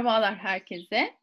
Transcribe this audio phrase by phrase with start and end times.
[0.00, 1.14] Merhabalar herkese.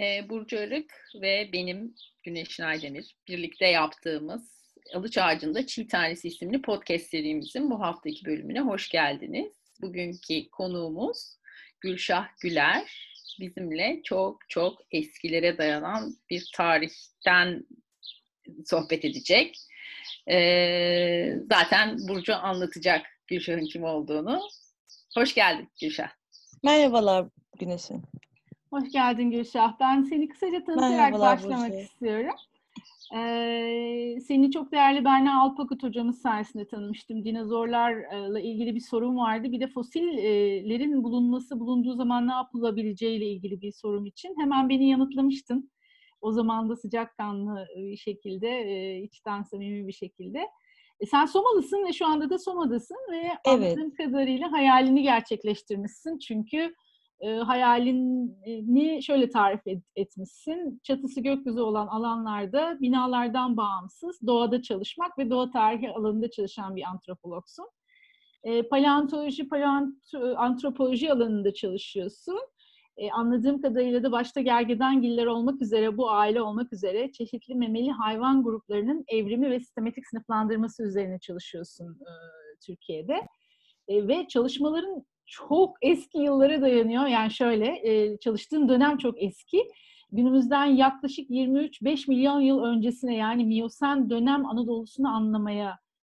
[0.00, 7.06] Ee, Burcu Arık ve benim Güneş Aydemir birlikte yaptığımız Alıç Ağacı'nda Çiğ Tanesi isimli podcast
[7.06, 9.52] serimizin bu haftaki bölümüne hoş geldiniz.
[9.82, 11.36] Bugünkü konuğumuz
[11.80, 13.10] Gülşah Güler.
[13.40, 17.66] Bizimle çok çok eskilere dayanan bir tarihten
[18.64, 19.56] sohbet edecek.
[20.30, 24.40] Ee, zaten Burcu anlatacak Gülşah'ın kim olduğunu.
[25.14, 26.23] Hoş geldin Gülşah.
[26.64, 27.26] Merhabalar
[27.58, 28.02] Güneş'in.
[28.70, 29.80] Hoş geldin Gülşah.
[29.80, 31.80] Ben seni kısaca tanıtarak Merhabalar başlamak Burcu.
[31.80, 32.34] istiyorum.
[33.16, 37.24] Ee, seni çok değerli Berna Alpakut hocamız sayesinde tanımıştım.
[37.24, 39.52] Dinozorlarla ilgili bir sorun vardı.
[39.52, 44.34] Bir de fosillerin bulunması, bulunduğu zaman ne yapılabileceğiyle ilgili bir sorun için.
[44.38, 45.70] Hemen beni yanıtlamıştın.
[46.20, 50.46] O zaman da sıcakkanlı bir şekilde, e, içten samimi bir şekilde.
[51.00, 53.38] E, sen Somalısın ve şu anda da Soma'dasın ve Evet.
[53.46, 56.18] anladığım kadarıyla hayalini gerçekleştirmişsin.
[56.18, 56.74] Çünkü
[57.20, 60.80] e, hayalini şöyle tarif et- etmişsin.
[60.82, 67.66] Çatısı gökyüzü olan alanlarda binalardan bağımsız doğada çalışmak ve doğa tarihi alanında çalışan bir antropologsun.
[68.44, 72.38] E, paleontoloji, paleont- antropoloji alanında çalışıyorsun.
[72.96, 78.42] E, anladığım kadarıyla da başta gergedengiller olmak üzere, bu aile olmak üzere çeşitli memeli hayvan
[78.42, 82.12] gruplarının evrimi ve sistematik sınıflandırması üzerine çalışıyorsun e,
[82.66, 83.26] Türkiye'de.
[83.88, 87.06] E, ve çalışmaların çok eski yıllara dayanıyor.
[87.06, 89.68] Yani şöyle, e, çalıştığın dönem çok eski.
[90.12, 95.78] Günümüzden yaklaşık 23-5 milyon yıl öncesine yani Miyosen dönem Anadolu'sunu anlamaya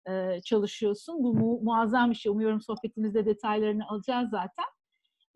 [0.09, 1.25] e, çalışıyorsun.
[1.25, 2.33] Bu mu- muazzam bir şey.
[2.33, 4.65] Umuyorum sohbetimizde detaylarını alacağız zaten.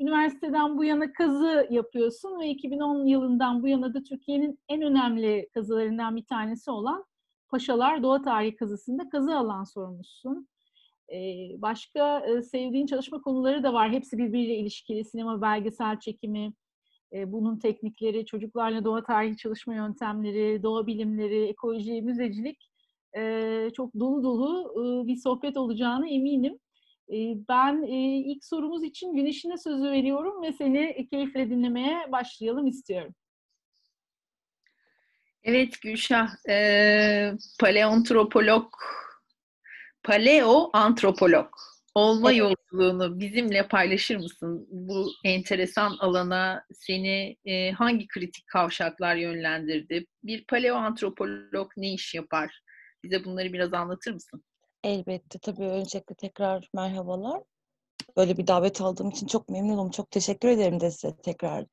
[0.00, 6.16] Üniversiteden bu yana kazı yapıyorsun ve 2010 yılından bu yana da Türkiye'nin en önemli kazılarından
[6.16, 7.04] bir tanesi olan
[7.48, 10.48] Paşalar Doğa Tarihi kazısında kazı alan sorumlusun.
[11.12, 13.92] Ee, başka e, sevdiğin çalışma konuları da var.
[13.92, 15.04] Hepsi birbiriyle ilişkili.
[15.04, 16.52] Sinema, belgesel çekimi,
[17.12, 22.70] e, bunun teknikleri, çocuklarla doğa tarihi çalışma yöntemleri, doğa bilimleri, ekoloji, müzecilik
[23.16, 24.72] e, çok dolu dolu
[25.06, 26.58] bir sohbet olacağına eminim.
[27.12, 27.16] E,
[27.48, 33.14] Ben e, ilk sorumuz için Güneş'ine sözü veriyorum ve seni keyifle dinlemeye başlayalım istiyorum.
[35.42, 38.72] Evet Gülşah, eee paleoantropolog,
[40.02, 41.48] paleoantropolog
[41.94, 42.38] olma Evet.
[42.40, 44.66] yolculuğunu bizimle paylaşır mısın?
[44.70, 50.06] Bu enteresan alana seni eee, hangi kritik kavşaklar yönlendirdi?
[50.24, 52.62] Bir paleoantropolog ne iş yapar?
[53.04, 54.44] Bize bunları biraz anlatır mısın?
[54.84, 57.42] Elbette tabii öncelikle tekrar merhabalar.
[58.16, 59.90] Böyle bir davet aldığım için çok memnunum.
[59.90, 61.64] Çok teşekkür ederim de size tekrar.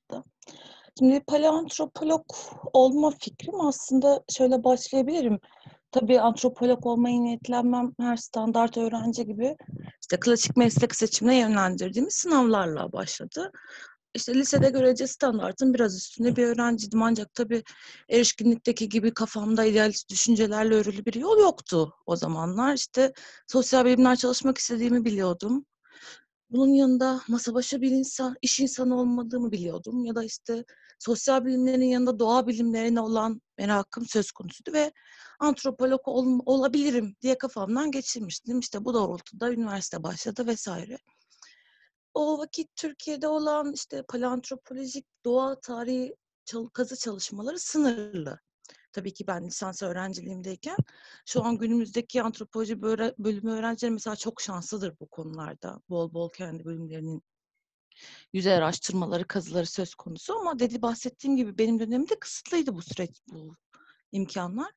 [0.99, 2.25] Şimdi paleoantropolog
[2.73, 5.39] olma fikrim aslında şöyle başlayabilirim.
[5.91, 9.55] Tabii antropolog olmayı niyetlenmem her standart öğrenci gibi
[10.01, 13.51] işte klasik meslek seçimine yönlendirdiğimiz sınavlarla başladı.
[14.15, 17.63] İşte lisede görece standartın biraz üstünde bir öğrenciydim ancak tabii
[18.09, 22.73] erişkinlikteki gibi kafamda idealist düşüncelerle örülü bir yol yoktu o zamanlar.
[22.73, 23.13] İşte
[23.47, 25.65] sosyal bilimler çalışmak istediğimi biliyordum.
[26.49, 30.05] Bunun yanında masa başı bir insan, iş insanı olmadığımı biliyordum.
[30.05, 30.65] Ya da işte
[30.99, 34.91] sosyal bilimlerin yanında doğa bilimlerine olan merakım söz konusuydu ve
[35.39, 38.59] antropolog ol- olabilirim diye kafamdan geçirmiştim.
[38.59, 40.97] İşte bu doğrultuda üniversite başladı vesaire.
[42.15, 46.15] O vakit Türkiye'de olan işte paleoantropolojik doğa tarihi
[46.73, 48.39] kazı çalışmaları sınırlı.
[48.91, 50.77] Tabii ki ben lisans öğrenciliğimdeyken
[51.25, 55.81] şu an günümüzdeki antropoloji bölümü öğrencileri mesela çok şanslıdır bu konularda.
[55.89, 57.23] Bol bol kendi bölümlerinin
[58.33, 63.55] yüzey araştırmaları, kazıları söz konusu ama dedi bahsettiğim gibi benim dönemimde kısıtlıydı bu süreç, bu
[64.11, 64.71] imkanlar.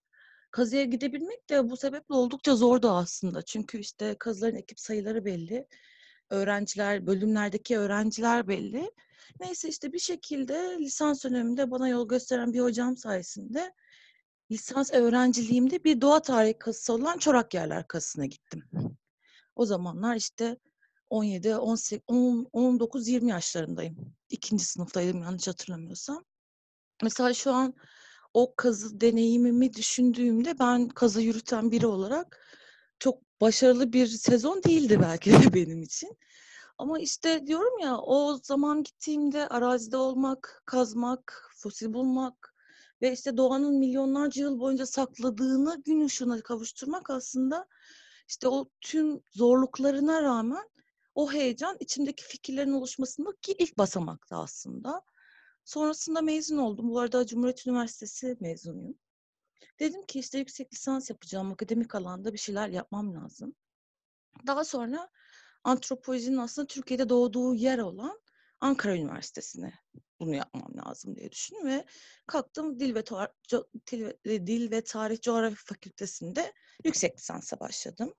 [0.51, 3.43] Kazıya gidebilmek de bu sebeple oldukça zordu aslında.
[3.43, 5.67] Çünkü işte kazıların ekip sayıları belli.
[6.31, 8.91] Öğrenciler, bölümlerdeki öğrenciler belli.
[9.41, 13.73] Neyse işte bir şekilde lisans döneminde bana yol gösteren bir hocam sayesinde
[14.51, 18.65] lisans öğrenciliğimde bir doğa tarihi kazısı olan Çorak Yerler kazısına gittim.
[19.57, 20.57] O zamanlar işte
[21.11, 24.15] 17, 18, 10, 19, 20 yaşlarındayım.
[24.31, 26.25] İkinci sınıftaydım yanlış hatırlamıyorsam.
[27.03, 27.75] Mesela şu an
[28.35, 32.47] o kazı deneyimimi düşündüğümde ben kazı yürüten biri olarak
[33.41, 36.19] başarılı bir sezon değildi belki de benim için.
[36.79, 42.55] Ama işte diyorum ya o zaman gittiğimde arazide olmak, kazmak, fosil bulmak
[43.03, 47.67] ve işte doğanın milyonlarca yıl boyunca sakladığını gün ışığına kavuşturmak aslında
[48.29, 50.69] işte o tüm zorluklarına rağmen
[51.15, 55.03] o heyecan içimdeki fikirlerin oluşmasındaki ilk basamaktı aslında.
[55.65, 56.91] Sonrasında mezun oldum.
[56.91, 58.99] Bu arada Cumhuriyet Üniversitesi mezunuyum.
[59.81, 61.53] Dedim ki işte yüksek lisans yapacağım.
[61.53, 63.55] Akademik alanda bir şeyler yapmam lazım.
[64.47, 65.09] Daha sonra
[65.65, 68.21] antropolojinin aslında Türkiye'de doğduğu yer olan
[68.61, 69.73] Ankara Üniversitesi'ne
[70.21, 71.85] bunu yapmam lazım diye düşündüm ve
[72.27, 73.05] kalktım Dil ve,
[73.91, 76.53] Dil ve, Dil ve Tarih Coğrafya Fakültesi'nde
[76.85, 78.15] yüksek lisansa başladım.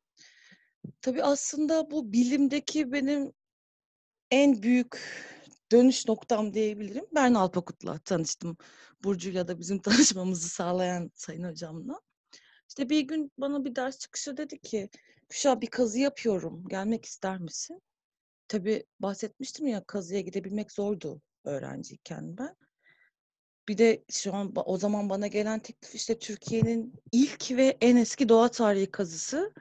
[1.02, 3.34] Tabii aslında bu bilimdeki benim
[4.32, 5.00] en büyük
[5.72, 7.06] dönüş noktam diyebilirim.
[7.16, 8.58] Ben Alpakut'la tanıştım.
[9.04, 12.02] Burcu'yla da bizim tanışmamızı sağlayan sayın hocamla.
[12.70, 14.90] İşte bir gün bana bir ders çıkışı dedi ki,
[15.30, 17.82] Kuşa bir kazı yapıyorum, gelmek ister misin?
[18.48, 22.56] Tabii bahsetmiştim ya kazıya gidebilmek zordu öğrenciyken ben.
[23.68, 28.30] Bir de şu an o zaman bana gelen teklif işte Türkiye'nin ilk ve en eski
[28.30, 29.54] doğa tarihi kazısı.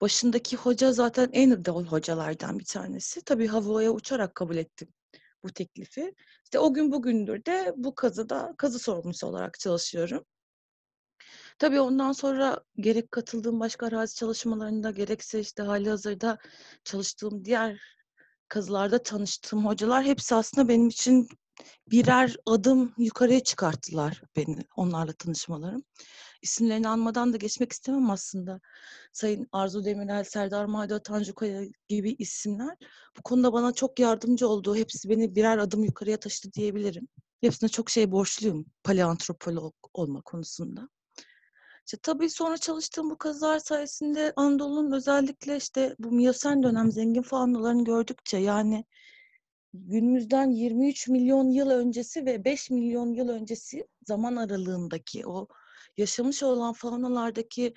[0.00, 3.22] Başındaki hoca zaten en hocalardan bir tanesi.
[3.22, 4.88] Tabii havaya uçarak kabul ettim
[5.48, 6.14] bu teklifi.
[6.44, 10.24] İşte o gün bugündür de bu kazıda kazı sorumlusu olarak çalışıyorum.
[11.58, 16.38] Tabii ondan sonra gerek katıldığım başka arazi çalışmalarında gerekse işte hali hazırda
[16.84, 17.80] çalıştığım diğer
[18.48, 21.28] kazılarda tanıştığım hocalar hepsi aslında benim için
[21.90, 25.82] birer adım yukarıya çıkarttılar beni onlarla tanışmalarım.
[26.42, 28.60] İsimlerini anmadan da geçmek istemem aslında.
[29.12, 32.76] Sayın Arzu Demirel, Serdar Mayda, Tanju Kaya gibi isimler
[33.18, 34.76] bu konuda bana çok yardımcı oldu.
[34.76, 37.08] Hepsi beni birer adım yukarıya taşıdı diyebilirim.
[37.40, 40.88] Hepsine çok şey borçluyum paleantropolog olma konusunda.
[41.86, 47.84] İşte tabii sonra çalıştığım bu kazılar sayesinde Anadolu'nun özellikle işte bu Miyosen dönem zengin faunalarını
[47.84, 48.84] gördükçe yani
[49.74, 55.48] günümüzden 23 milyon yıl öncesi ve 5 milyon yıl öncesi zaman aralığındaki o
[55.96, 57.74] yaşamış olan faunalardaki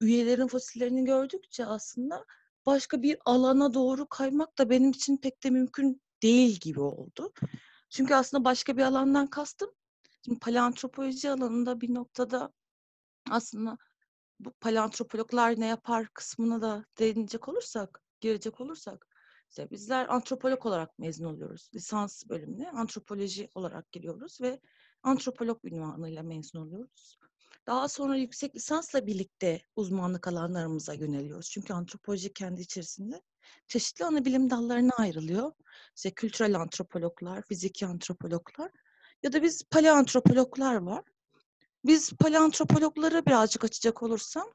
[0.00, 2.24] üyelerin fosillerini gördükçe aslında
[2.66, 7.32] başka bir alana doğru kaymak da benim için pek de mümkün değil gibi oldu.
[7.90, 9.70] Çünkü aslında başka bir alandan kastım.
[10.24, 12.52] Şimdi paleantropoloji alanında bir noktada
[13.30, 13.78] aslında
[14.40, 19.06] bu paleantropologlar ne yapar kısmına da değinecek olursak, girecek olursak
[19.52, 21.70] işte bizler antropolog olarak mezun oluyoruz.
[21.74, 24.60] Lisans bölümüne antropoloji olarak giriyoruz ve
[25.02, 27.18] antropolog ünvanıyla mezun oluyoruz.
[27.66, 31.50] Daha sonra yüksek lisansla birlikte uzmanlık alanlarımıza yöneliyoruz.
[31.50, 33.22] Çünkü antropoloji kendi içerisinde
[33.68, 35.52] çeşitli ana bilim dallarına ayrılıyor.
[35.96, 38.70] İşte kültürel antropologlar, fiziki antropologlar
[39.22, 41.04] ya da biz paleantropologlar var.
[41.84, 44.52] Biz paleantropologları birazcık açacak olursam,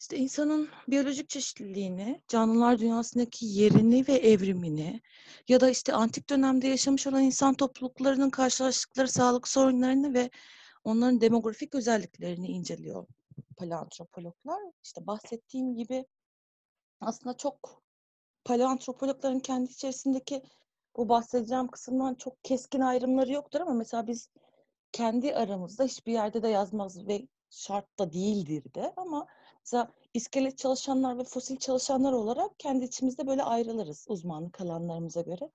[0.00, 5.00] işte insanın biyolojik çeşitliliğini, canlılar dünyasındaki yerini ve evrimini
[5.48, 10.30] ya da işte antik dönemde yaşamış olan insan topluluklarının karşılaştıkları sağlık sorunlarını ve
[10.84, 13.06] onların demografik özelliklerini inceliyor
[13.56, 14.60] paleantropologlar.
[14.84, 16.06] İşte bahsettiğim gibi
[17.00, 17.82] aslında çok
[18.44, 20.42] paleantropologların kendi içerisindeki
[20.96, 24.28] bu bahsedeceğim kısımdan çok keskin ayrımları yoktur ama mesela biz
[24.92, 29.26] kendi aramızda hiçbir yerde de yazmaz ve şart da değildir de ama
[29.64, 35.50] mesela iskelet çalışanlar ve fosil çalışanlar olarak kendi içimizde böyle ayrılırız uzmanlık alanlarımıza göre.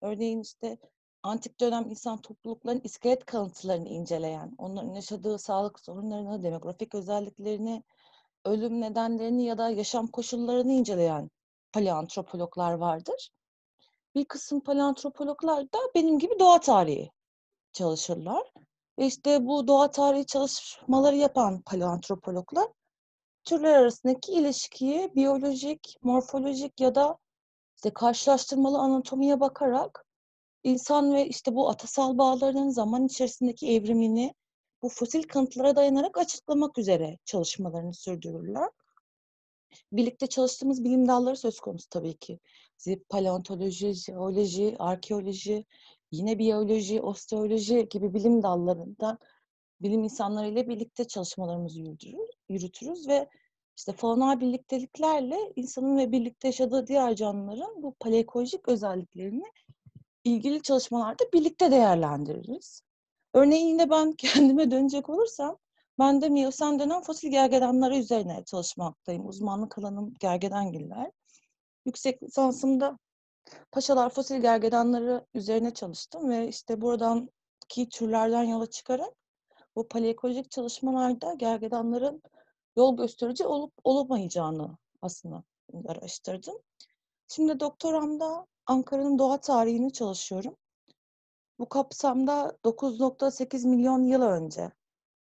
[0.00, 0.78] Örneğin işte
[1.26, 7.82] antik dönem insan topluluklarının iskelet kalıntılarını inceleyen, onların yaşadığı sağlık sorunlarını, demografik özelliklerini,
[8.44, 11.30] ölüm nedenlerini ya da yaşam koşullarını inceleyen
[11.72, 13.30] paleantropologlar vardır.
[14.14, 17.10] Bir kısım paleantropologlar da benim gibi doğa tarihi
[17.72, 18.52] çalışırlar.
[18.98, 22.66] Ve işte bu doğa tarihi çalışmaları yapan paleoantropologlar
[23.44, 27.18] türler arasındaki ilişkiyi biyolojik, morfolojik ya da
[27.76, 30.05] işte karşılaştırmalı anatomiye bakarak
[30.66, 34.34] insan ve işte bu atasal bağlarının zaman içerisindeki evrimini
[34.82, 38.68] bu fosil kanıtlara dayanarak açıklamak üzere çalışmalarını sürdürürler.
[39.92, 42.38] Birlikte çalıştığımız bilim dalları söz konusu tabii ki.
[43.08, 45.64] Paleontoloji, jeoloji, arkeoloji,
[46.12, 49.18] yine biyoloji, osteoloji gibi bilim dallarından
[49.80, 51.80] bilim insanlarıyla birlikte çalışmalarımızı
[52.48, 53.28] yürütürüz ve
[53.76, 59.44] işte faunal birlikteliklerle insanın ve birlikte yaşadığı diğer canlıların bu paleokolojik özelliklerini
[60.26, 62.82] ilgili çalışmalarda birlikte değerlendiririz.
[63.34, 65.58] Örneğin yine ben kendime dönecek olursam
[65.98, 69.28] ben de Miyosen dönem fosil gergedanları üzerine çalışmaktayım.
[69.28, 71.10] Uzmanlık alanım gergedangiller.
[71.86, 72.98] Yüksek lisansımda
[73.72, 77.30] Paşalar fosil gergedanları üzerine çalıştım ve işte buradan
[77.68, 79.14] ki türlerden yola çıkarak
[79.76, 82.22] bu paleokolojik çalışmalarda gergedanların
[82.76, 85.44] yol gösterici olup olamayacağını aslında
[85.88, 86.58] araştırdım.
[87.28, 90.56] Şimdi doktoramda Ankara'nın doğa tarihini çalışıyorum.
[91.58, 94.70] Bu kapsamda 9.8 milyon yıl önce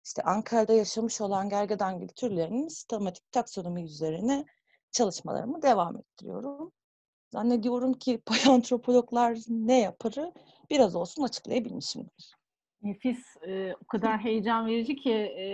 [0.05, 4.45] işte Ankara'da yaşamış olan gergedan türlerinin sistematik taksonomi üzerine
[4.91, 6.71] çalışmalarımı devam ettiriyorum.
[7.31, 10.33] Zannediyorum ki paleantropologlar ne yaparı
[10.69, 12.35] biraz olsun açıklayabilmişimdir.
[12.81, 13.37] Nefis.
[13.47, 15.45] E, o kadar heyecan verici ki e,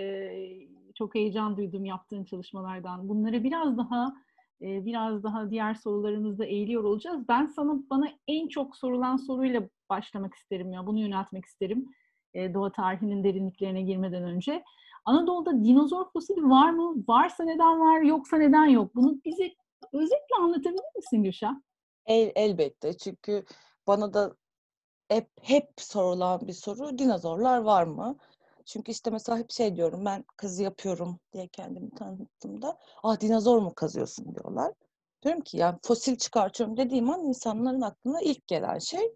[0.94, 3.08] çok heyecan duydum yaptığın çalışmalardan.
[3.08, 4.14] Bunları biraz daha
[4.62, 7.28] e, biraz daha diğer sorularımızda eğiliyor olacağız.
[7.28, 10.86] Ben sana bana en çok sorulan soruyla başlamak isterim ya.
[10.86, 11.86] Bunu yöneltmek isterim.
[12.34, 14.62] E, doğa tarihinin derinliklerine girmeden önce.
[15.04, 16.94] Anadolu'da dinozor fosili var mı?
[17.08, 18.94] Varsa neden var, yoksa neden yok?
[18.94, 19.54] Bunu bize
[19.92, 21.54] özetle anlatabilir misin Gülşah?
[22.06, 23.44] El, elbette çünkü
[23.86, 24.36] bana da
[25.08, 28.16] hep hep sorulan bir soru dinozorlar var mı?
[28.66, 33.74] Çünkü işte mesela hep şey diyorum ben kazı yapıyorum diye kendimi tanıttığımda ah dinozor mu
[33.74, 34.72] kazıyorsun diyorlar.
[35.22, 39.12] Diyorum ki yani fosil çıkartıyorum dediğim an insanların aklına ilk gelen şey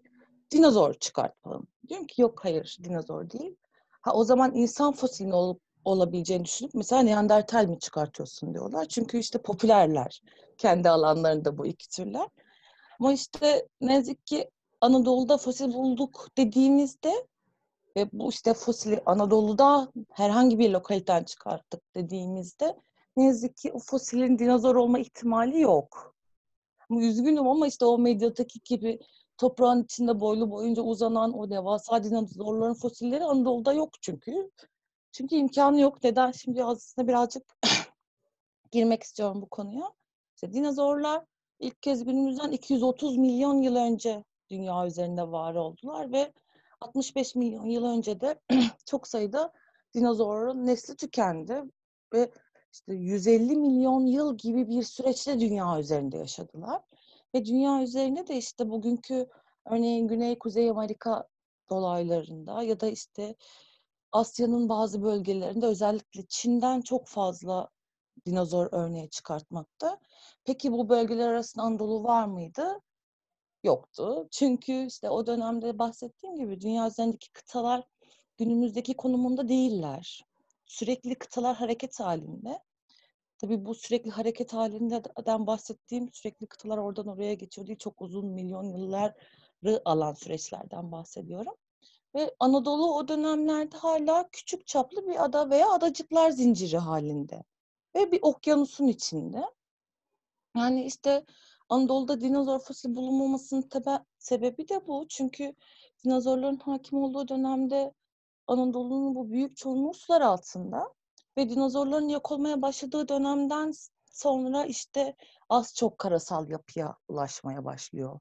[0.51, 1.67] dinozor çıkartmalım.
[1.87, 3.55] Diyorum ki yok hayır dinozor değil.
[4.01, 8.85] Ha o zaman insan fosilinin olup olabileceğini düşünüp mesela Neandertal mi çıkartıyorsun diyorlar.
[8.85, 10.21] Çünkü işte popülerler
[10.57, 12.27] kendi alanlarında bu iki türler.
[12.99, 14.49] Ama işte ne yazık ki
[14.81, 17.27] Anadolu'da fosil bulduk dediğimizde
[17.97, 22.77] ve bu işte fosili Anadolu'da herhangi bir lokaliten çıkarttık dediğimizde
[23.17, 26.15] ne yazık ki o fosilin dinozor olma ihtimali yok.
[26.89, 28.99] Üzgünüm ama işte o medyadaki gibi
[29.37, 34.51] toprağın içinde boylu boyunca uzanan o devasa dinozorların fosilleri Anadolu'da yok çünkü.
[35.11, 36.03] Çünkü imkanı yok.
[36.03, 36.31] Neden?
[36.31, 37.43] Şimdi aslında birazcık
[38.71, 39.93] girmek istiyorum bu konuya.
[40.35, 41.25] İşte dinozorlar
[41.59, 46.33] ilk kez günümüzden 230 milyon yıl önce dünya üzerinde var oldular ve
[46.81, 48.39] 65 milyon yıl önce de
[48.85, 49.53] çok sayıda
[49.93, 51.63] dinozorun nesli tükendi
[52.13, 52.31] ve
[52.73, 56.81] işte 150 milyon yıl gibi bir süreçte dünya üzerinde yaşadılar.
[57.35, 59.27] Ve dünya üzerinde de işte bugünkü
[59.65, 61.27] örneğin Güney Kuzey Amerika
[61.69, 63.35] dolaylarında ya da işte
[64.11, 67.69] Asya'nın bazı bölgelerinde özellikle Çin'den çok fazla
[68.25, 69.99] dinozor örneği çıkartmakta.
[70.45, 72.81] Peki bu bölgeler arasında Anadolu var mıydı?
[73.67, 74.27] Yoktu.
[74.31, 77.83] Çünkü işte o dönemde bahsettiğim gibi dünya üzerindeki kıtalar
[78.37, 80.25] günümüzdeki konumunda değiller.
[80.65, 82.59] Sürekli kıtalar hareket halinde.
[83.37, 87.79] Tabii bu sürekli hareket halinden bahsettiğim sürekli kıtalar oradan oraya geçiyor değil.
[87.79, 91.53] Çok uzun milyon yılları alan süreçlerden bahsediyorum.
[92.15, 97.43] Ve Anadolu o dönemlerde hala küçük çaplı bir ada veya adacıklar zinciri halinde.
[97.95, 99.43] Ve bir okyanusun içinde.
[100.57, 101.25] Yani işte
[101.69, 105.05] Anadolu'da dinozor fosili bulunmamasının tebe- sebebi de bu.
[105.09, 105.53] Çünkü
[106.05, 107.93] dinozorların hakim olduğu dönemde
[108.47, 110.93] Anadolu'nun bu büyük çoğunluğu sular altında.
[111.37, 113.71] Ve dinozorların yok olmaya başladığı dönemden
[114.11, 115.15] sonra işte
[115.49, 118.19] az çok karasal yapıya ulaşmaya başlıyor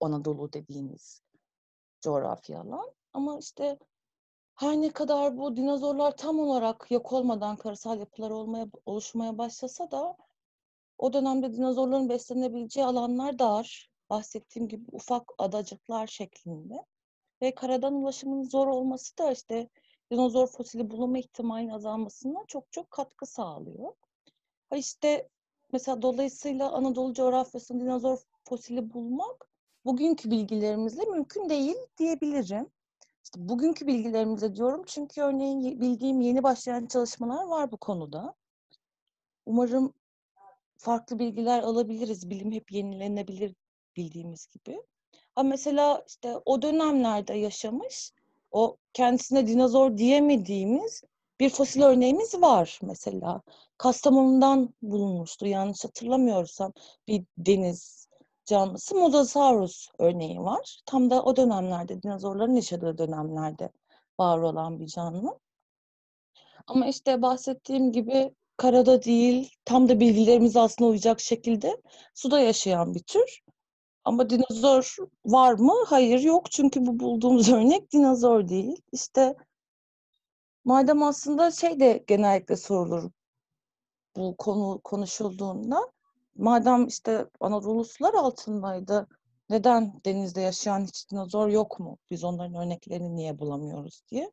[0.00, 1.22] Anadolu dediğimiz
[2.00, 2.92] coğrafya alan.
[3.12, 3.78] Ama işte
[4.54, 10.16] her ne kadar bu dinozorlar tam olarak yok olmadan karasal yapılar olmaya oluşmaya başlasa da
[10.98, 13.90] o dönemde dinozorların beslenebileceği alanlar dar.
[14.10, 16.74] Bahsettiğim gibi ufak adacıklar şeklinde.
[17.42, 19.68] Ve karadan ulaşımın zor olması da işte
[20.10, 23.92] dinozor fosili bulunma ihtimalinin azalmasına çok çok katkı sağlıyor.
[24.74, 25.28] İşte
[25.72, 29.48] mesela dolayısıyla Anadolu coğrafyasında dinozor fosili bulmak
[29.84, 32.66] bugünkü bilgilerimizle mümkün değil diyebilirim.
[33.24, 38.34] İşte bugünkü bilgilerimizle diyorum çünkü örneğin bildiğim yeni başlayan çalışmalar var bu konuda.
[39.46, 39.94] Umarım
[40.78, 42.30] farklı bilgiler alabiliriz.
[42.30, 43.54] Bilim hep yenilenebilir
[43.96, 44.82] bildiğimiz gibi.
[45.36, 48.12] Ama mesela işte o dönemlerde yaşamış,
[48.50, 51.02] o kendisine dinozor diyemediğimiz
[51.40, 53.42] bir fosil örneğimiz var mesela.
[53.78, 56.72] Kastamonu'dan bulunmuştu yanlış hatırlamıyorsam
[57.08, 58.08] bir deniz
[58.44, 60.80] canlısı Mosasaurus örneği var.
[60.86, 63.72] Tam da o dönemlerde dinozorların yaşadığı dönemlerde
[64.18, 65.38] var olan bir canlı.
[66.66, 71.82] Ama işte bahsettiğim gibi karada değil, tam da bilgilerimiz aslında uyacak şekilde
[72.14, 73.40] suda yaşayan bir tür.
[74.04, 75.74] Ama dinozor var mı?
[75.86, 76.50] Hayır yok.
[76.50, 78.82] Çünkü bu bulduğumuz örnek dinozor değil.
[78.92, 79.36] İşte
[80.64, 83.10] madem aslında şey de genellikle sorulur
[84.16, 85.92] bu konu konuşulduğunda.
[86.36, 89.06] Madem işte Anadolu sular altındaydı.
[89.50, 91.98] Neden denizde yaşayan hiç dinozor yok mu?
[92.10, 94.32] Biz onların örneklerini niye bulamıyoruz diye.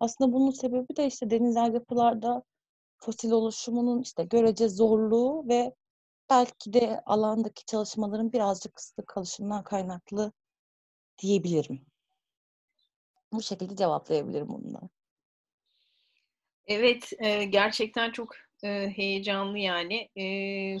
[0.00, 2.42] Aslında bunun sebebi de işte denizel yapılarda
[2.98, 5.74] fosil oluşumunun işte görece zorluğu ve
[6.30, 10.32] belki de alandaki çalışmaların birazcık kısıtlı kalışından kaynaklı
[11.18, 11.86] diyebilirim.
[13.32, 14.80] Bu şekilde cevaplayabilirim bununla.
[16.66, 17.12] Evet,
[17.50, 18.34] gerçekten çok
[18.94, 20.08] heyecanlı yani.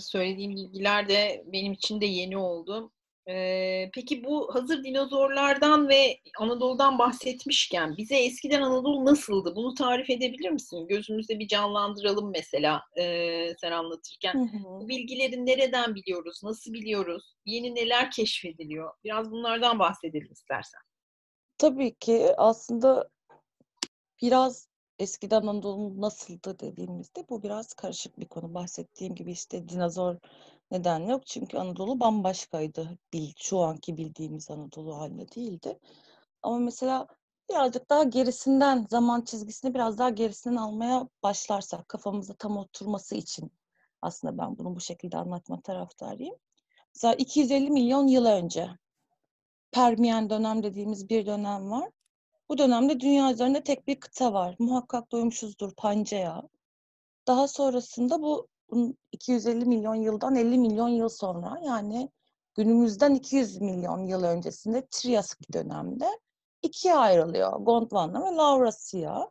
[0.00, 2.92] Söylediğim bilgiler de benim için de yeni oldu.
[3.28, 9.56] Ee, peki bu hazır dinozorlardan ve Anadolu'dan bahsetmişken bize eskiden Anadolu nasıldı?
[9.56, 10.86] Bunu tarif edebilir misin?
[10.88, 14.34] Gözümüzde bir canlandıralım mesela e, sen anlatırken.
[14.34, 14.80] Hı hı.
[14.80, 16.40] Bu bilgileri nereden biliyoruz?
[16.44, 17.34] Nasıl biliyoruz?
[17.44, 18.92] Yeni neler keşfediliyor?
[19.04, 20.80] Biraz bunlardan bahsedelim istersen.
[21.58, 23.08] Tabii ki aslında
[24.22, 24.68] biraz
[24.98, 28.54] eskiden Anadolu nasıldı dediğimizde bu biraz karışık bir konu.
[28.54, 30.16] Bahsettiğim gibi işte dinozor
[30.70, 31.26] nedenle yok.
[31.26, 32.98] Çünkü Anadolu bambaşkaydı.
[33.12, 35.78] Bil, şu anki bildiğimiz Anadolu haline değildi.
[36.42, 37.06] Ama mesela
[37.50, 43.52] birazcık daha gerisinden, zaman çizgisini biraz daha gerisinden almaya başlarsak kafamızda tam oturması için
[44.02, 46.36] aslında ben bunu bu şekilde anlatma taraftarıyım.
[46.94, 48.70] Mesela 250 milyon yıl önce
[49.72, 51.90] Permiyen dönem dediğimiz bir dönem var.
[52.48, 54.56] Bu dönemde dünya üzerinde tek bir kıta var.
[54.58, 56.42] Muhakkak duymuşuzdur Pangea.
[57.26, 58.48] Daha sonrasında bu
[59.12, 62.10] 250 milyon yıldan 50 milyon yıl sonra yani
[62.54, 66.06] günümüzden 200 milyon yıl öncesinde Triasik dönemde
[66.62, 67.52] ikiye ayrılıyor.
[67.60, 69.30] Gondwana ve Laurasia.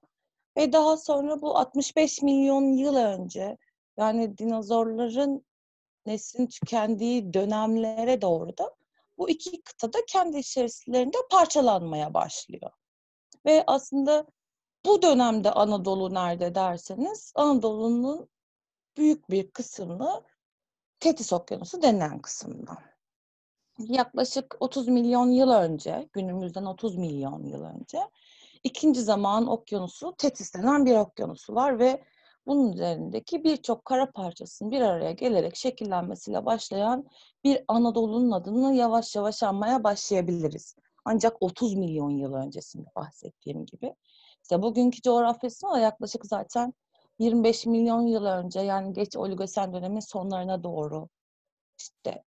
[0.57, 3.57] Ve daha sonra bu 65 milyon yıl önce
[3.97, 5.45] yani dinozorların
[6.05, 8.75] neslin tükendiği dönemlere doğru da
[9.17, 12.71] bu iki kıtada kendi içerislerinde parçalanmaya başlıyor.
[13.45, 14.25] Ve aslında
[14.85, 18.29] bu dönemde Anadolu nerede derseniz Anadolu'nun
[18.97, 20.23] büyük bir kısmını
[20.99, 22.77] Tetis Okyanusu denilen kısımda.
[23.79, 27.99] Yaklaşık 30 milyon yıl önce, günümüzden 30 milyon yıl önce
[28.63, 32.03] ikinci zaman okyanusu Tetis denen bir okyanusu var ve
[32.47, 37.07] bunun üzerindeki birçok kara parçasının bir araya gelerek şekillenmesiyle başlayan
[37.43, 40.75] bir Anadolu'nun adını yavaş yavaş anmaya başlayabiliriz.
[41.05, 43.95] Ancak 30 milyon yıl öncesinde bahsettiğim gibi.
[44.43, 46.73] İşte bugünkü coğrafyasına da yaklaşık zaten
[47.19, 51.09] 25 milyon yıl önce yani geç Oligosen dönemin sonlarına doğru
[51.79, 52.23] işte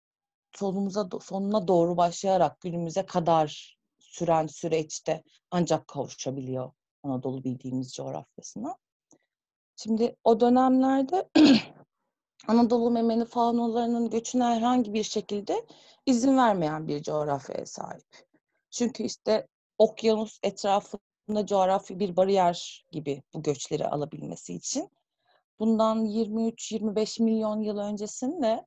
[0.52, 6.72] sonumuza sonuna doğru başlayarak günümüze kadar süren süreçte ancak kavuşabiliyor
[7.02, 8.76] Anadolu bildiğimiz coğrafyasına.
[9.76, 11.28] Şimdi o dönemlerde
[12.48, 15.66] Anadolu memeli faunalarının göçüne herhangi bir şekilde
[16.06, 18.26] izin vermeyen bir coğrafyaya sahip.
[18.70, 19.46] Çünkü işte
[19.78, 20.38] okyanus
[21.24, 24.90] etrafında coğrafi bir bariyer gibi bu göçleri alabilmesi için.
[25.58, 28.66] Bundan 23-25 milyon yıl öncesinde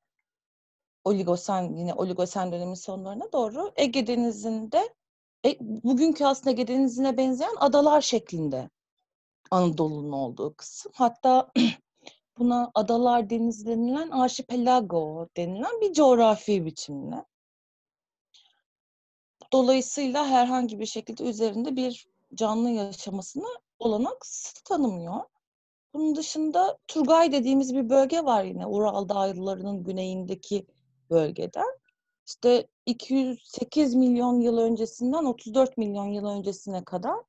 [1.04, 4.90] Oligosen yine Oligosen dönemi sonlarına doğru Ege Denizi'nde
[5.46, 8.70] e, bugünkü aslında Ege Denizi'ne benzeyen adalar şeklinde
[9.52, 10.92] Anadolu'nun olduğu kısım.
[10.96, 11.52] Hatta
[12.40, 17.26] buna adalar deniz denilen arşipelago denilen bir coğrafi biçimle.
[19.54, 23.48] Dolayısıyla herhangi bir şekilde üzerinde bir canlı yaşamasına
[23.80, 24.26] olanak
[24.66, 25.22] tanımıyor.
[25.94, 30.68] Bunun dışında Turgay dediğimiz bir bölge var yine Ural Dağları'nın güneyindeki
[31.10, 31.80] bölgeden.
[32.28, 37.20] İşte 208 milyon yıl öncesinden 34 milyon yıl öncesine kadar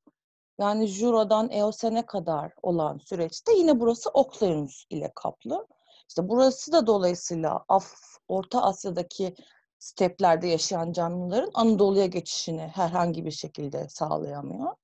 [0.58, 5.66] yani Jura'dan Eosen'e kadar olan süreçte yine burası okyanus ile kaplı.
[6.08, 7.94] İşte burası da dolayısıyla Af,
[8.28, 9.34] Orta Asya'daki
[9.78, 14.74] steplerde yaşayan canlıların Anadolu'ya geçişini herhangi bir şekilde sağlayamıyor.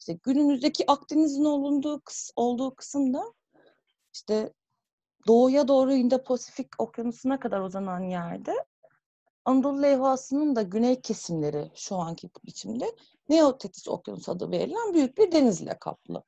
[0.00, 3.24] İşte günümüzdeki Akdeniz'in olunduğu kıs, olduğu kısımda
[4.14, 4.52] işte
[5.26, 8.54] doğuya doğru Indo-Pasifik okyanusuna kadar uzanan yerde
[9.44, 12.96] Anadolu levhasının da güney kesimleri şu anki biçimde
[13.28, 16.22] Neotetis Okyanus adı verilen büyük bir denizle kaplı.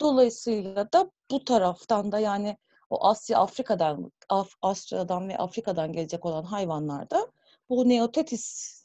[0.00, 2.58] Dolayısıyla da bu taraftan da yani
[2.90, 7.32] o Asya, Afrika'dan, Af Asya'dan ve Afrika'dan gelecek olan hayvanlar da
[7.68, 8.80] bu Neotetis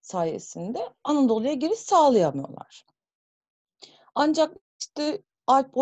[0.00, 2.84] sayesinde Anadolu'ya giriş sağlayamıyorlar.
[4.18, 5.76] Ancak işte Alp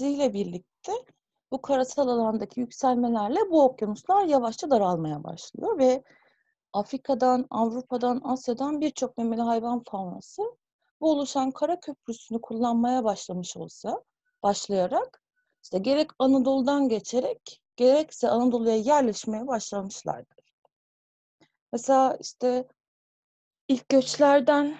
[0.00, 0.92] ile birlikte
[1.52, 6.04] bu karasal alandaki yükselmelerle bu okyanuslar yavaşça daralmaya başlıyor ve
[6.72, 10.42] Afrika'dan, Avrupa'dan, Asya'dan birçok memeli hayvan faunası
[11.00, 14.04] bu oluşan kara köprüsünü kullanmaya başlamış olsa,
[14.42, 15.22] başlayarak
[15.62, 20.54] işte gerek Anadolu'dan geçerek gerekse Anadolu'ya yerleşmeye başlamışlardır.
[21.72, 22.68] Mesela işte
[23.68, 24.76] ilk göçlerden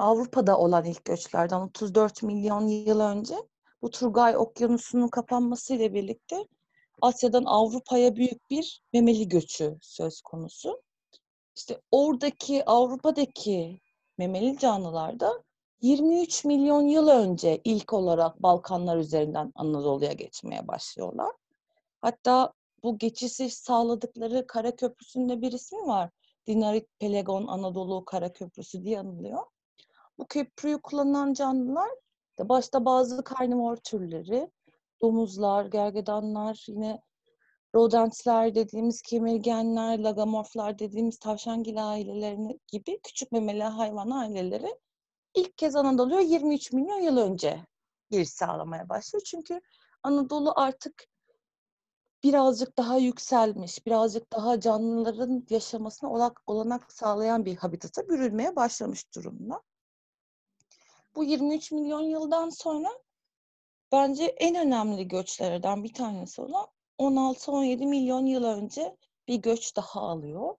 [0.00, 3.34] Avrupa'da olan ilk göçlerden 34 milyon yıl önce
[3.82, 6.46] bu Turgay Okyanusu'nun kapanmasıyla birlikte
[7.00, 10.82] Asya'dan Avrupa'ya büyük bir memeli göçü söz konusu.
[11.56, 13.80] İşte oradaki Avrupa'daki
[14.18, 15.42] memeli canlılarda
[15.80, 21.32] 23 milyon yıl önce ilk olarak Balkanlar üzerinden Anadolu'ya geçmeye başlıyorlar.
[22.00, 26.10] Hatta bu geçişi sağladıkları kara köprüsünde bir ismi var.
[26.46, 29.42] Dinarit Pelegon Anadolu Kara Köprüsü diye anılıyor.
[30.20, 31.90] Bu köprüyü kullanan canlılar
[32.38, 34.50] başta bazı karnivor türleri,
[35.02, 37.02] domuzlar, gergedanlar, yine
[37.74, 44.78] rodentler dediğimiz kemirgenler, lagamorflar dediğimiz tavşangil ailelerini gibi küçük memeli hayvan aileleri
[45.34, 47.66] ilk kez Anadolu'ya 23 milyon yıl önce
[48.10, 49.22] giriş sağlamaya başlıyor.
[49.26, 49.60] Çünkü
[50.02, 51.04] Anadolu artık
[52.22, 59.62] birazcık daha yükselmiş, birazcık daha canlıların yaşamasına olanak, olanak sağlayan bir habitata bürünmeye başlamış durumda.
[61.14, 62.88] Bu 23 milyon yıldan sonra
[63.92, 66.66] bence en önemli göçlerden bir tanesi olan
[66.98, 68.96] 16-17 milyon yıl önce
[69.28, 70.56] bir göç daha alıyor.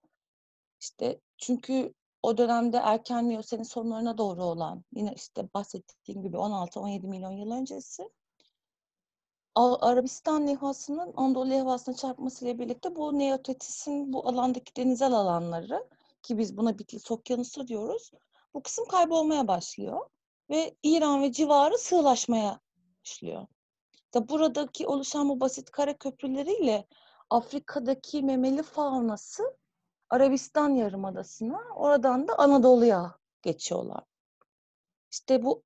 [0.79, 7.31] İşte çünkü o dönemde erken Miyosen'in sonlarına doğru olan yine işte bahsettiğim gibi 16-17 milyon
[7.31, 8.09] yıl öncesi
[9.55, 15.89] Arabistan levhasının Anadolu levhasına çarpmasıyla birlikte bu Neotetis'in bu alandaki denizel alanları
[16.23, 18.11] ki biz buna Bitlis Okyanusu diyoruz.
[18.53, 20.09] Bu kısım kaybolmaya başlıyor
[20.51, 22.59] ve İran ve civarı sığlaşmaya
[23.01, 23.47] başlıyor.
[23.93, 26.87] İşte buradaki oluşan bu basit kara köprüleriyle
[27.29, 29.43] Afrika'daki memeli faunası
[30.09, 34.03] Arabistan Yarımadası'na, oradan da Anadolu'ya geçiyorlar.
[35.11, 35.63] İşte bu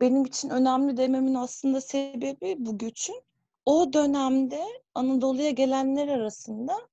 [0.00, 3.22] benim için önemli dememin aslında sebebi bu göçün
[3.66, 6.88] o dönemde Anadolu'ya gelenler arasında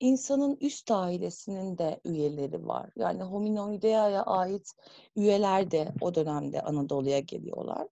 [0.00, 2.90] insanın üst ailesinin de üyeleri var.
[2.96, 4.72] Yani Hominoidea'ya ait
[5.16, 7.88] üyeler de o dönemde Anadolu'ya geliyorlar.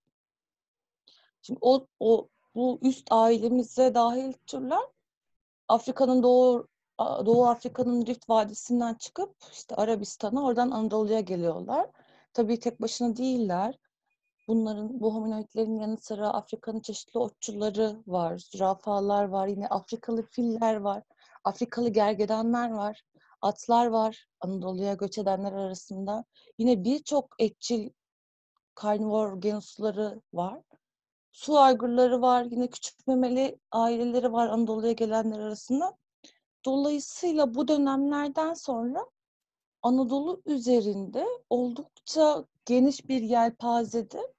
[1.42, 4.84] Şimdi o, o bu üst ailemize dahil türler
[5.68, 11.90] Afrika'nın doğu Doğu Afrika'nın Rift Vadisi'nden çıkıp işte Arabistan'a oradan Anadolu'ya geliyorlar.
[12.32, 13.78] Tabii tek başına değiller.
[14.48, 21.02] Bunların, bu hominoidlerin yanı sıra Afrika'nın çeşitli otçuları var, zürafalar var, yine Afrikalı filler var,
[21.44, 23.02] Afrikalı gergedanlar var,
[23.40, 26.24] atlar var Anadolu'ya göç edenler arasında.
[26.58, 27.90] Yine birçok etçil
[28.74, 30.60] karnivor genusları var.
[31.32, 35.96] Su aygırları var, yine küçük memeli aileleri var Anadolu'ya gelenler arasında.
[36.64, 39.06] Dolayısıyla bu dönemlerden sonra
[39.82, 44.32] Anadolu üzerinde oldukça geniş bir yelpazede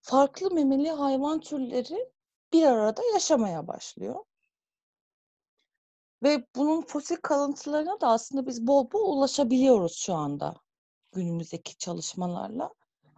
[0.00, 2.12] farklı memeli hayvan türleri
[2.52, 4.24] bir arada yaşamaya başlıyor.
[6.22, 10.54] Ve bunun fosil kalıntılarına da aslında biz bol bol ulaşabiliyoruz şu anda
[11.12, 12.74] günümüzdeki çalışmalarla.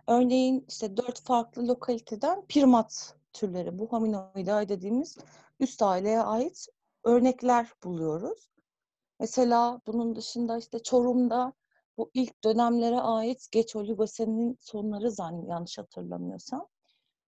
[0.07, 5.19] Örneğin işte dört farklı lokaliteden primat türleri, bu hominoidea dediğimiz
[5.61, 6.67] üst aileye ait
[7.05, 8.51] örnekler buluyoruz.
[9.21, 11.53] Mesela bunun dışında işte Çorum'da
[11.97, 16.69] bu ilk dönemlere ait geç oligosenin sonları zannediyorum yanlış hatırlamıyorsam.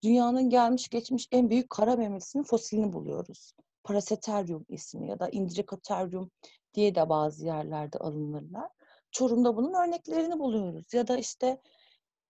[0.03, 3.53] Dünyanın gelmiş geçmiş en büyük kara memelisinin fosilini buluyoruz.
[3.85, 6.31] Paraseterium ismi ya da Indricoterium
[6.75, 8.69] diye de bazı yerlerde alınırlar.
[9.11, 10.95] Çorum'da bunun örneklerini buluyoruz.
[10.95, 11.61] Ya da işte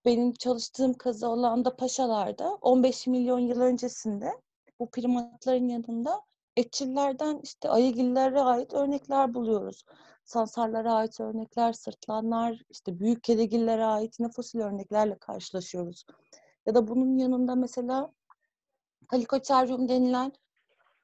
[0.04, 4.32] benim çalıştığım kazı olan da Paşalar'da 15 milyon yıl öncesinde
[4.80, 6.22] bu primatların yanında
[6.56, 9.84] etçillerden işte ayıgillere ait örnekler buluyoruz.
[10.24, 16.04] Sansarlara ait örnekler, sırtlanlar, işte büyük kelegillere ait yine fosil örneklerle karşılaşıyoruz.
[16.66, 18.12] Ya da bunun yanında mesela
[19.08, 20.32] Kalikoterium denilen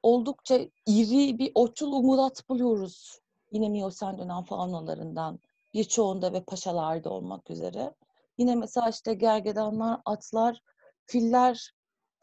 [0.03, 3.21] oldukça iri bir otçul umulat buluyoruz.
[3.53, 5.41] Yine Miyosen dönem faunalarından
[5.75, 7.95] birçoğunda ve paşalarda olmak üzere.
[8.39, 10.63] Yine mesela işte gergedanlar, atlar,
[11.07, 11.73] filler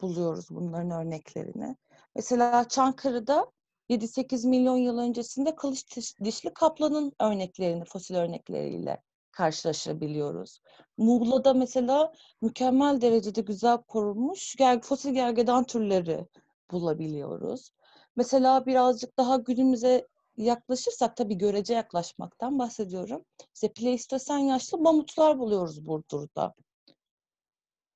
[0.00, 1.76] buluyoruz bunların örneklerini.
[2.14, 3.52] Mesela Çankırı'da
[3.90, 10.60] 7-8 milyon yıl öncesinde kılıç dişli kaplanın örneklerini, fosil örnekleriyle karşılaşabiliyoruz.
[10.98, 12.12] Muğla'da mesela
[12.42, 16.26] mükemmel derecede güzel korunmuş fosil gergedan türleri
[16.70, 17.70] bulabiliyoruz.
[18.16, 23.24] Mesela birazcık daha günümüze yaklaşırsak tabii görece yaklaşmaktan bahsediyorum.
[23.54, 26.54] İşte Pleistosen yaşlı mamutlar buluyoruz Burdur'da.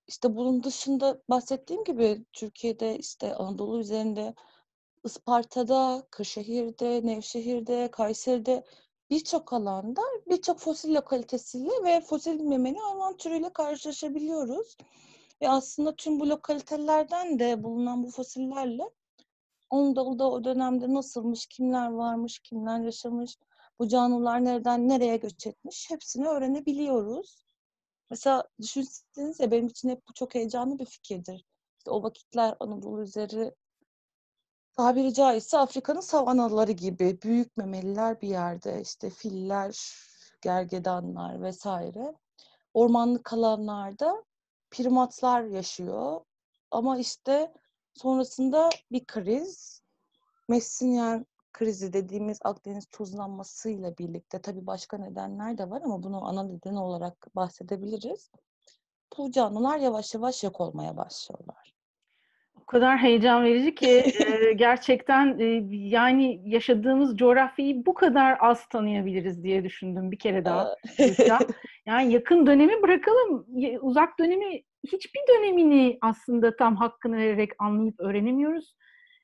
[0.07, 4.35] İşte bunun dışında bahsettiğim gibi Türkiye'de işte Anadolu üzerinde
[5.05, 8.65] Isparta'da, Kırşehir'de, Nevşehir'de, Kayseri'de
[9.11, 14.77] birçok alanda birçok fosil lokalitesiyle ve fosil memeli hayvan türüyle karşılaşabiliyoruz.
[15.43, 18.91] Ve aslında tüm bu lokalitelerden de bulunan bu fosillerle
[19.71, 23.39] Anadolu'da o dönemde nasılmış, kimler varmış, kimler yaşamış,
[23.79, 27.45] bu canlılar nereden nereye göç etmiş hepsini öğrenebiliyoruz.
[28.11, 31.45] Mesela düşünsenize benim için hep bu çok heyecanlı bir fikirdir.
[31.79, 33.55] İşte o vakitler Anadolu üzeri
[34.77, 39.95] tabiri caizse Afrika'nın savanaları gibi büyük memeliler bir yerde işte filler,
[40.43, 42.15] gergedanlar vesaire.
[42.75, 44.25] Ormanlık alanlarda
[44.71, 46.21] primatlar yaşıyor.
[46.71, 47.53] Ama işte
[47.95, 49.83] sonrasında bir kriz,
[50.49, 56.75] Messinian krizi dediğimiz Akdeniz tuzlanmasıyla birlikte tabii başka nedenler de var ama bunu ana neden
[56.75, 58.31] olarak bahsedebiliriz.
[59.19, 61.80] Bu canlılar yavaş yavaş yok olmaya başlıyorlar.
[62.71, 63.89] Kadar heyecan verici ki
[64.27, 70.77] e, gerçekten e, yani yaşadığımız coğrafyayı bu kadar az tanıyabiliriz diye düşündüm bir kere daha.
[71.87, 73.47] yani yakın dönemi bırakalım,
[73.81, 78.75] uzak dönemi hiçbir dönemini aslında tam hakkını vererek anlayıp öğrenemiyoruz.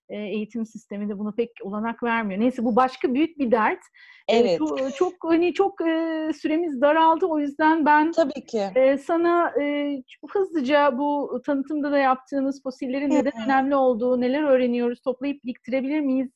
[0.08, 2.40] E, eğitim sistemi de buna pek olanak vermiyor.
[2.40, 3.80] Neyse bu başka büyük bir dert.
[4.28, 4.58] E, Evet.
[4.58, 8.62] Çok, çok hani çok e, süremiz daraldı o yüzden ben Tabii ki.
[8.76, 9.96] e, sana e,
[10.30, 16.30] hızlıca bu tanıtımda da yaptığınız fosillerin neden önemli olduğu, neler öğreniyoruz, toplayıp biriktirebilir miyiz?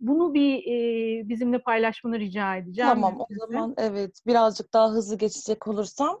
[0.00, 2.90] Bunu bir e, bizimle paylaşmanı rica edeceğim.
[2.90, 6.18] Tamam o zaman evet birazcık daha hızlı geçecek olursam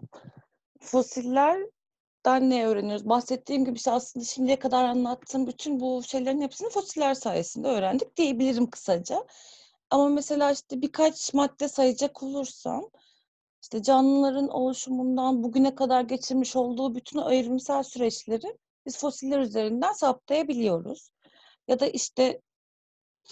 [2.24, 3.08] fosillerden ne öğreniyoruz?
[3.08, 8.70] Bahsettiğim gibi işte aslında şimdiye kadar anlattığım bütün bu şeylerin hepsini fosiller sayesinde öğrendik diyebilirim
[8.70, 9.26] kısaca.
[9.90, 12.90] Ama mesela işte birkaç madde sayacak olursam
[13.62, 21.10] işte canlıların oluşumundan bugüne kadar geçirmiş olduğu bütün o evrimsel süreçleri biz fosiller üzerinden saptayabiliyoruz.
[21.68, 22.40] Ya da işte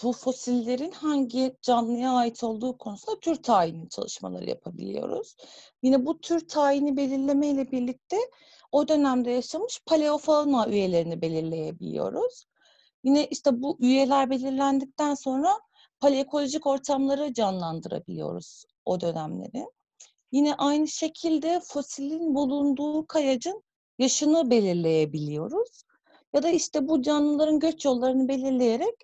[0.03, 5.35] bu fosillerin hangi canlıya ait olduğu konusunda tür tayini çalışmaları yapabiliyoruz.
[5.83, 8.17] Yine bu tür tayini belirleme ile birlikte
[8.71, 12.45] o dönemde yaşamış paleofauna üyelerini belirleyebiliyoruz.
[13.03, 15.59] Yine işte bu üyeler belirlendikten sonra
[15.99, 19.65] paleoekolojik ortamları canlandırabiliyoruz o dönemleri.
[20.31, 23.63] Yine aynı şekilde fosilin bulunduğu kayacın
[23.99, 25.83] yaşını belirleyebiliyoruz.
[26.33, 28.95] Ya da işte bu canlıların göç yollarını belirleyerek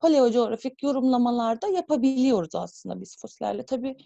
[0.00, 3.66] paleocoğrafik yorumlamalarda yapabiliyoruz aslında biz fosillerle.
[3.66, 3.96] Tabii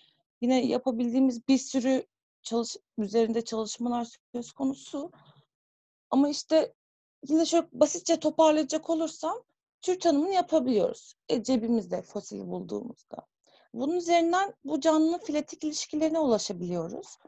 [0.40, 2.07] yine yapabildiğimiz bir sürü
[2.46, 5.11] çalış üzerinde çalışmalar söz konusu.
[6.11, 6.74] Ama işte
[7.28, 9.42] yine şöyle basitçe toparlayacak olursam
[9.82, 11.14] tür tanımını yapabiliyoruz.
[11.28, 13.26] E, cebimizde fosili bulduğumuzda.
[13.74, 17.18] Bunun üzerinden bu canlının filetik ilişkilerine ulaşabiliyoruz.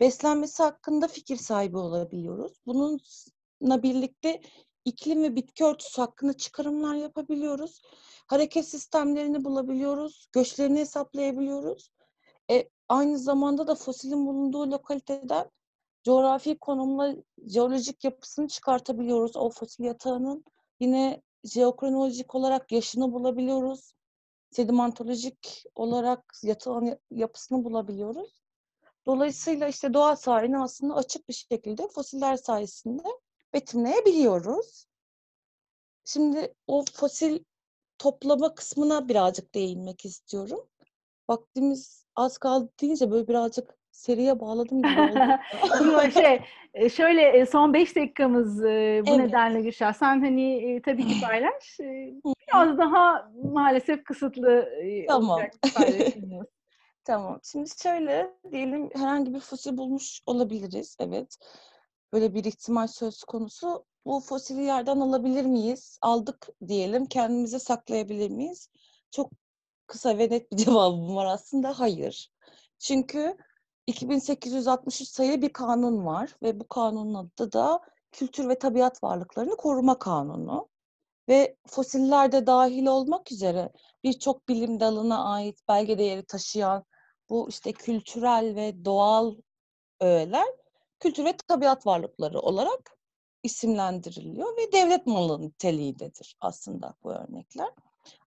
[0.00, 2.52] Beslenmesi hakkında fikir sahibi olabiliyoruz.
[2.66, 4.40] Bununla birlikte
[4.84, 7.82] iklim ve bitki örtüsü hakkında çıkarımlar yapabiliyoruz.
[8.26, 10.28] Hareket sistemlerini bulabiliyoruz.
[10.32, 11.90] Göçlerini hesaplayabiliyoruz.
[12.88, 15.50] Aynı zamanda da fosilin bulunduğu lokaliteden
[16.04, 17.14] coğrafi konumla
[17.46, 20.44] jeolojik yapısını çıkartabiliyoruz o fosil yatağının.
[20.80, 23.92] Yine jeokronolojik olarak yaşını bulabiliyoruz.
[24.50, 28.42] Sedimentolojik olarak yatağın yapısını bulabiliyoruz.
[29.06, 33.08] Dolayısıyla işte doğa tarihini aslında açık bir şekilde fosiller sayesinde
[33.52, 34.86] betimleyebiliyoruz.
[36.04, 37.44] Şimdi o fosil
[37.98, 40.68] toplama kısmına birazcık değinmek istiyorum.
[41.28, 46.10] Vaktimiz az kaldı deyince böyle birazcık seriye bağladım gibi oldu.
[46.14, 46.40] Şey,
[46.74, 49.26] e, şöyle e, son 5 dakikamız e, bu Evet.
[49.26, 49.92] nedenle Gülşah.
[49.92, 51.78] Sen hani tabii ki paylaş.
[52.48, 54.68] Biraz daha maalesef kısıtlı
[55.08, 55.30] Tamam.
[55.30, 55.54] olacak.
[57.04, 57.40] Tamam.
[57.42, 60.96] Şimdi şöyle diyelim herhangi bir fosil bulmuş olabiliriz.
[61.00, 61.36] Evet.
[62.12, 63.84] Böyle bir ihtimal söz konusu.
[64.06, 65.98] Bu fosili yerden alabilir miyiz?
[66.02, 67.06] Aldık diyelim.
[67.06, 68.70] Kendimize saklayabilir miyiz?
[69.10, 69.30] Çok
[69.88, 71.80] kısa ve net bir cevabım var aslında.
[71.80, 72.32] Hayır.
[72.78, 73.36] Çünkü
[73.86, 77.80] 2863 sayılı bir kanun var ve bu kanunun adı da
[78.12, 80.68] Kültür ve Tabiat Varlıklarını Koruma Kanunu.
[81.28, 83.72] Ve fosiller de dahil olmak üzere
[84.04, 86.84] birçok bilim dalına ait belge değeri taşıyan
[87.30, 89.34] bu işte kültürel ve doğal
[90.00, 90.46] öğeler
[91.00, 92.98] kültür ve tabiat varlıkları olarak
[93.42, 97.68] isimlendiriliyor ve devlet malı niteliğindedir aslında bu örnekler.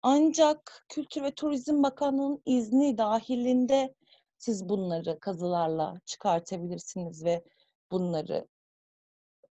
[0.02, 3.94] Ancak Kültür ve Turizm Bakanlığı'nın izni dahilinde
[4.38, 7.44] siz bunları kazılarla çıkartabilirsiniz ve
[7.90, 8.46] bunları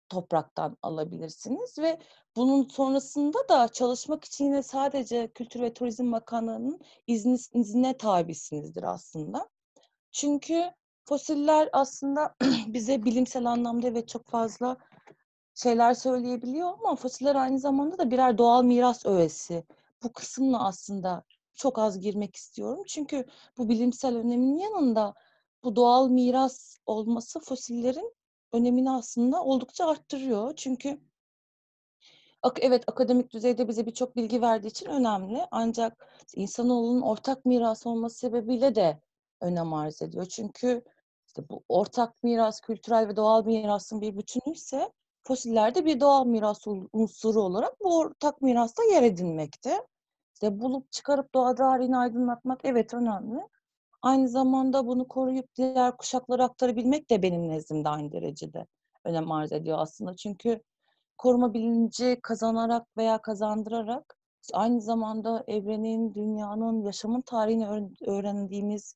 [0.10, 2.00] topraktan alabilirsiniz ve
[2.36, 9.50] bunun sonrasında da çalışmak için yine sadece Kültür ve Turizm Bakanlığı'nın izni, iznine tabisinizdir aslında.
[10.12, 10.72] Çünkü
[11.06, 12.36] fosiller aslında
[12.68, 14.78] bize bilimsel anlamda ve çok fazla
[15.56, 19.64] şeyler söyleyebiliyor ama fosiller aynı zamanda da birer doğal miras öğesi.
[20.06, 22.84] Bu kısımla aslında çok az girmek istiyorum.
[22.88, 23.26] Çünkü
[23.58, 25.14] bu bilimsel önemin yanında
[25.64, 28.14] bu doğal miras olması fosillerin
[28.54, 30.56] önemini aslında oldukça arttırıyor.
[30.56, 31.00] Çünkü
[32.62, 35.42] evet akademik düzeyde bize birçok bilgi verdiği için önemli.
[35.52, 39.02] Ancak insanoğlunun ortak miras olması sebebiyle de
[39.42, 40.26] önem arz ediyor.
[40.26, 40.82] Çünkü
[41.28, 44.92] işte bu ortak miras, kültürel ve doğal mirasın bir bütünü ise
[45.24, 49.82] fosiller de bir doğal miras unsuru olarak bu ortak mirasta yer edinmekte.
[50.36, 53.40] İşte bulup çıkarıp doğa tarihini aydınlatmak evet önemli.
[54.02, 58.66] Aynı zamanda bunu koruyup diğer kuşaklara aktarabilmek de benim nezdimde aynı derecede
[59.04, 60.16] önem arz ediyor aslında.
[60.16, 60.62] Çünkü
[61.18, 64.18] koruma bilinci kazanarak veya kazandırarak
[64.54, 68.96] aynı zamanda evrenin, dünyanın, yaşamın tarihini öğren- öğrendiğimiz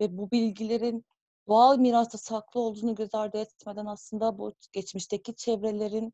[0.00, 1.04] ve bu bilgilerin
[1.48, 6.12] doğal mirasta saklı olduğunu göz ardı etmeden aslında bu geçmişteki çevrelerin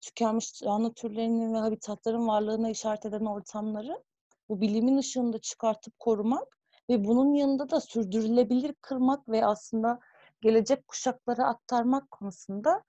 [0.00, 4.02] tükenmiş canlı türlerinin ve habitatların varlığına işaret eden ortamları
[4.50, 6.58] bu bilimin ışığında çıkartıp korumak
[6.88, 10.00] ve bunun yanında da sürdürülebilir kılmak ve aslında
[10.40, 12.84] gelecek kuşaklara aktarmak konusunda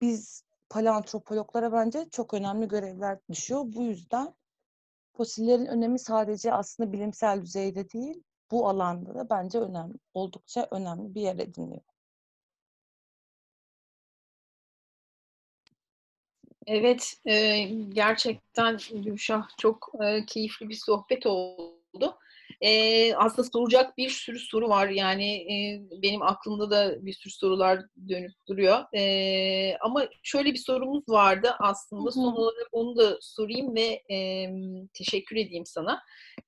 [0.00, 3.64] biz paleantropologlara bence çok önemli görevler düşüyor.
[3.66, 4.34] Bu yüzden
[5.12, 11.20] fosillerin önemi sadece aslında bilimsel düzeyde değil, bu alanda da bence önemli, oldukça önemli bir
[11.20, 11.82] yer ediniyor.
[16.66, 22.18] Evet, e, gerçekten Gülşah çok e, keyifli bir sohbet oldu.
[22.60, 24.88] E, aslında soracak bir sürü soru var.
[24.88, 28.84] Yani e, benim aklımda da bir sürü sorular dönüp duruyor.
[28.94, 32.10] E, ama şöyle bir sorumuz vardı aslında.
[32.10, 34.48] Son olarak onu da sorayım ve e,
[34.94, 36.00] teşekkür edeyim sana.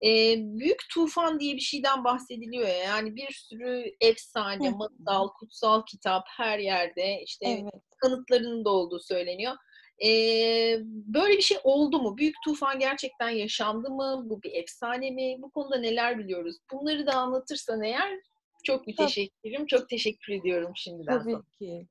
[0.05, 2.75] E, büyük tufan diye bir şeyden bahsediliyor ya.
[2.75, 7.73] Yani bir sürü efsane, masal, kutsal kitap her yerde işte Evet.
[7.99, 9.55] kanıtlarının da olduğu söyleniyor.
[10.05, 12.17] Ee, böyle bir şey oldu mu?
[12.17, 14.23] Büyük tufan gerçekten yaşandı mı?
[14.25, 15.37] Bu bir efsane mi?
[15.43, 16.57] Bu konuda neler biliyoruz?
[16.73, 18.21] Bunları da anlatırsan eğer
[18.65, 19.67] çok müteşekkirim.
[19.67, 21.43] Çok teşekkür ediyorum şimdiden Tabii sana.
[21.59, 21.87] ki.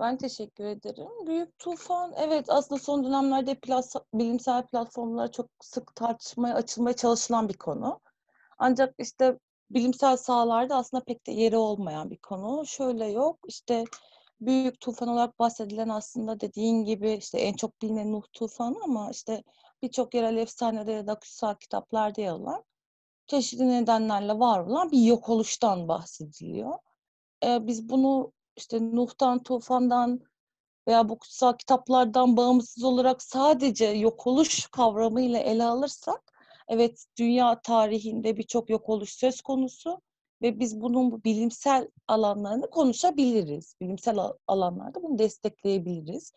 [0.00, 1.08] Ben teşekkür ederim.
[1.26, 7.54] Büyük tufan, evet aslında son dönemlerde plas- bilimsel platformlara çok sık tartışmaya, açılmaya çalışılan bir
[7.54, 8.00] konu.
[8.58, 9.38] Ancak işte
[9.70, 12.66] bilimsel sahalarda aslında pek de yeri olmayan bir konu.
[12.66, 13.84] Şöyle yok, işte
[14.46, 19.42] büyük tufan olarak bahsedilen aslında dediğin gibi işte en çok bilinen Nuh tufanı ama işte
[19.82, 22.64] birçok yerel efsanede ya da kutsal kitaplarda yer alan
[23.26, 26.78] çeşitli nedenlerle var olan bir yok oluştan bahsediliyor.
[27.44, 30.20] Ee, biz bunu işte Nuh'tan, tufandan
[30.88, 36.32] veya bu kutsal kitaplardan bağımsız olarak sadece yok oluş kavramıyla ele alırsak,
[36.68, 40.00] evet dünya tarihinde birçok yok oluş söz konusu
[40.44, 43.76] ve biz bunun bu bilimsel alanlarını konuşabiliriz.
[43.80, 46.32] Bilimsel al- alanlarda bunu destekleyebiliriz.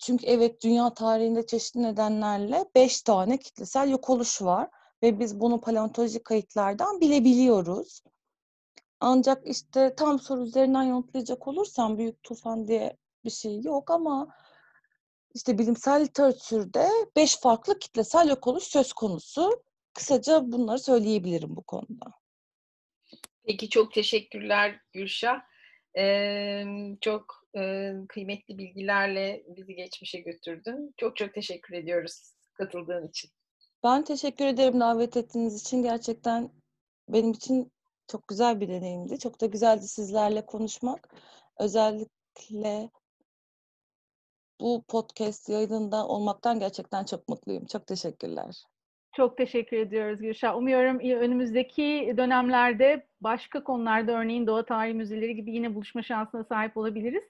[0.00, 4.70] Çünkü evet dünya tarihinde çeşitli nedenlerle beş tane kitlesel yok oluş var
[5.02, 8.02] ve biz bunu paleontolojik kayıtlardan bilebiliyoruz.
[9.00, 14.28] Ancak işte tam soru üzerinden yanıtlayacak olursam büyük tufan diye bir şey yok ama
[15.34, 19.62] işte bilimsel literatürde beş farklı kitlesel yok oluş söz konusu.
[19.94, 22.25] Kısaca bunları söyleyebilirim bu konuda.
[23.46, 25.40] Peki çok teşekkürler Gülşah.
[25.98, 26.64] Ee,
[27.00, 30.94] çok e, kıymetli bilgilerle bizi geçmişe götürdün.
[30.96, 33.30] Çok çok teşekkür ediyoruz katıldığın için.
[33.84, 35.82] Ben teşekkür ederim davet ettiğiniz için.
[35.82, 36.50] Gerçekten
[37.08, 37.72] benim için
[38.08, 39.18] çok güzel bir deneyimdi.
[39.18, 41.08] Çok da güzeldi sizlerle konuşmak.
[41.58, 42.90] Özellikle
[44.60, 47.66] bu podcast yayınında olmaktan gerçekten çok mutluyum.
[47.66, 48.62] Çok teşekkürler.
[49.16, 50.56] Çok teşekkür ediyoruz Gülşah.
[50.56, 57.22] Umuyorum önümüzdeki dönemlerde başka konularda örneğin Doğa Tarihi Müzeleri gibi yine buluşma şansına sahip olabiliriz.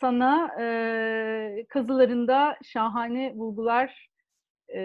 [0.00, 4.10] Sana e, kazılarında şahane bulgular
[4.74, 4.80] e,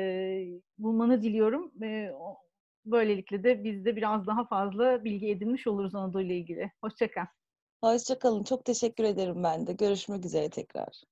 [0.77, 1.71] bulmanı diliyorum.
[1.83, 2.11] E,
[2.85, 6.71] böylelikle de biz de biraz daha fazla bilgi edinmiş oluruz Anadolu ile ilgili.
[6.81, 7.25] Hoşçakal.
[7.83, 8.43] Hoşçakalın.
[8.43, 9.73] Çok teşekkür ederim ben de.
[9.73, 11.03] Görüşmek üzere tekrar.